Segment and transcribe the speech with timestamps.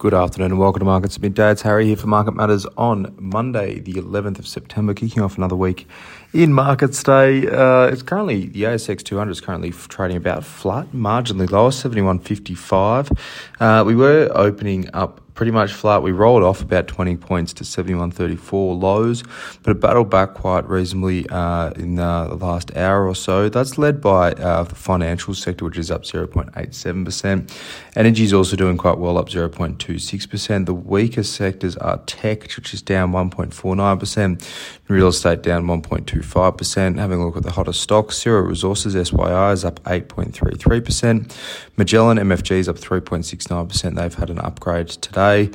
[0.00, 1.50] Good afternoon and welcome to Markets Midday.
[1.52, 5.56] It's Harry here for Market Matters on Monday, the 11th of September, kicking off another
[5.56, 5.86] week
[6.32, 7.46] in Markets Day.
[7.46, 13.18] Uh, it's currently, the ASX 200 is currently trading about flat, marginally lower, 71.55.
[13.60, 16.02] Uh, we were opening up pretty much flat.
[16.02, 19.24] We rolled off about 20 points to 71.34 lows,
[19.62, 23.48] but it battled back quite reasonably uh, in the last hour or so.
[23.48, 27.50] That's led by uh, the financial sector, which is up 0.87%.
[27.96, 30.66] Energy is also doing quite well, up 0.26%.
[30.66, 34.46] The weaker sectors are tech, which is down 1.49%,
[34.88, 36.98] real estate down 1.25%.
[36.98, 41.34] Having a look at the hottest stocks, Syrah Resources SYI is up 8.33%.
[41.78, 43.96] Magellan MFG is up 3.69%.
[43.96, 45.29] They've had an upgrade today.
[45.30, 45.50] I.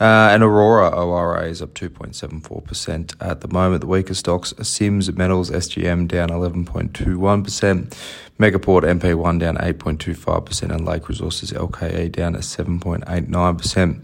[0.00, 3.82] Uh, and Orora ORA is up 2.74% at the moment.
[3.82, 7.94] The weaker stocks are Sims Metals SGM down 11.21%,
[8.38, 14.02] Megaport MP1 down 8.25%, and Lake Resources LKE down at 7.89%.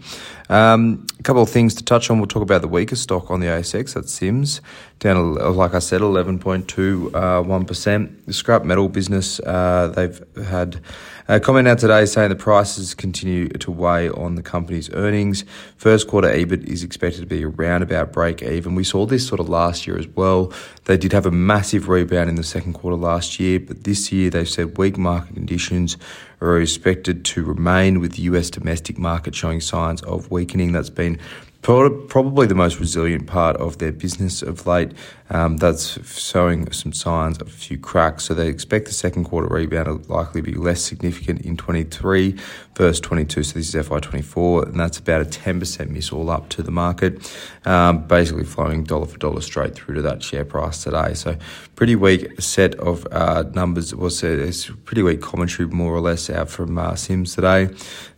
[0.49, 2.19] Um, a couple of things to touch on.
[2.19, 3.95] We'll talk about the weaker stock on the ASX.
[3.95, 4.61] That's Sims
[4.99, 8.25] down, like I said, 11.21%.
[8.25, 10.81] The scrap metal business, uh, they've had
[11.27, 15.43] a comment out today saying the prices continue to weigh on the company's earnings.
[15.87, 18.75] First quarter EBIT is expected to be around about break even.
[18.75, 20.51] We saw this sort of last year as well.
[20.83, 24.29] They did have a massive rebound in the second quarter last year, but this year
[24.29, 25.95] they've said weak market conditions
[26.41, 30.73] are expected to remain with the US domestic market showing signs of weakening.
[30.73, 31.19] That's been
[31.67, 34.93] probably the most resilient part of their business of late.
[35.29, 38.23] Um, that's showing some signs of a few cracks.
[38.23, 42.37] So they expect the second quarter rebound to likely be less significant in 23
[42.77, 43.43] versus 22.
[43.43, 47.29] So this is FY24, and that's about a 10% miss all up to the market,
[47.65, 51.15] um, basically flowing dollar for dollar straight through to that share price today.
[51.15, 51.35] So
[51.75, 53.93] pretty weak set of uh, numbers.
[53.93, 57.67] Was a, it's pretty weak commentary, more or less, out from uh, Sims today,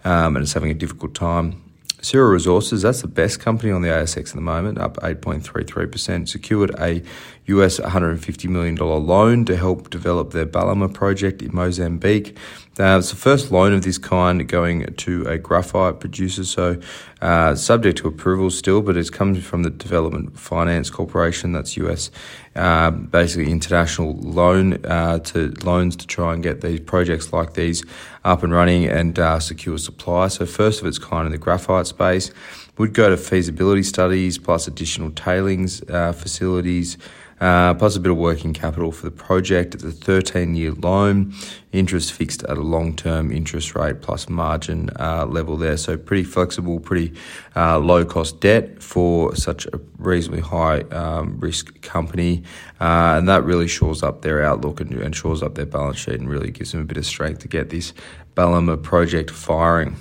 [0.04, 1.64] um, and it's having a difficult time
[2.02, 6.72] Syrah Resources, that's the best company on the ASX at the moment, up 8.33%, secured
[6.80, 7.04] a
[7.48, 12.38] US $150 million loan to help develop their Balama project in Mozambique.
[12.80, 16.80] Uh, it's the first loan of this kind going to a graphite producer, so
[17.22, 22.10] uh, subject to approval still, but it's coming from the Development Finance Corporation, that's US,
[22.56, 27.84] uh, basically international loan uh, to loans to try and get these projects like these
[28.24, 30.30] up and running and uh, secure supply.
[30.30, 32.32] So first of its kind in the graphite space
[32.78, 36.98] would go to feasibility studies plus additional tailings uh, facilities
[37.42, 39.76] uh, plus a bit of working capital for the project.
[39.76, 41.34] It's a 13 year loan,
[41.72, 45.78] interest fixed at a long term interest rate plus margin uh, level there.
[45.78, 47.14] So, pretty flexible, pretty
[47.56, 52.44] uh, low cost debt for such a reasonably high um, risk company.
[52.80, 56.16] Uh, and that really shores up their outlook and, and shores up their balance sheet
[56.16, 57.94] and really gives them a bit of strength to get this
[58.36, 59.98] Balama project firing.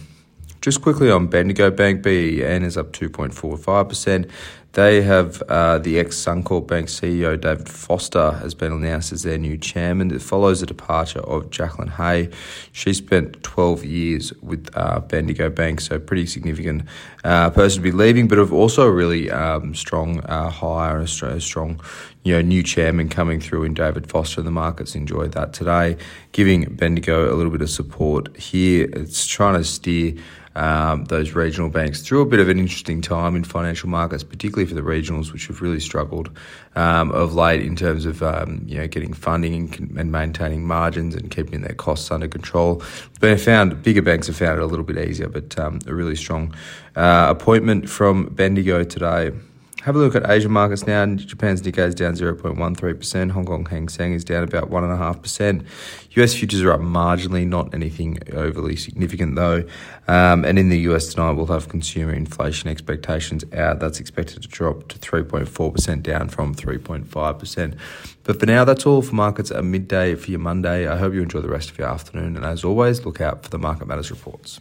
[0.61, 4.29] Just quickly on Bendigo Bank, BEN is up 2.45%.
[4.73, 9.39] They have uh, the ex Suncorp Bank CEO David Foster has been announced as their
[9.39, 10.11] new chairman.
[10.11, 12.31] It follows the departure of Jacqueline Hay.
[12.73, 16.83] She spent 12 years with uh, Bendigo Bank, so pretty significant
[17.25, 21.81] uh, person to be leaving, but also a really um, strong uh, hire, a strong
[22.25, 24.43] you know, new chairman coming through in David Foster.
[24.43, 25.97] The markets enjoyed that today,
[26.33, 28.89] giving Bendigo a little bit of support here.
[28.93, 30.15] It's trying to steer
[30.59, 34.67] um, those regional banks through a bit of an interesting time in financial markets, particularly
[34.67, 36.31] for the regionals, which have really struggled
[36.75, 41.15] um, of late in terms of um, you know getting funding and, and, maintaining margins
[41.15, 42.83] and keeping their costs under control.
[43.21, 45.95] But I found bigger banks have found it a little bit easier, but um, a
[45.95, 46.53] really strong
[46.97, 49.31] uh, appointment from Bendigo today.
[49.83, 51.07] Have a look at Asian markets now.
[51.07, 53.31] Japan's Nikkei is down 0.13%.
[53.31, 55.65] Hong Kong Hang Seng is down about 1.5%.
[56.17, 59.63] US futures are up marginally, not anything overly significant though.
[60.09, 63.79] Um, and in the US tonight, we'll have consumer inflation expectations out.
[63.79, 67.79] That's expected to drop to 3.4%, down from 3.5%.
[68.25, 70.89] But for now, that's all for markets at midday for your Monday.
[70.89, 72.37] I hope you enjoy the rest of your afternoon.
[72.37, 74.59] And as always, look out for the Market Matters reports.